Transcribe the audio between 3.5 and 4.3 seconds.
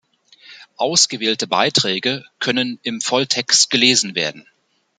gelesen